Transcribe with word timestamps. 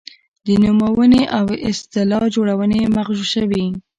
د 0.45 0.47
نومونې 0.63 1.23
او 1.37 1.45
اصطلاح 1.69 2.23
جوړونې 2.35 2.79
مغشوشوي. 2.95 3.65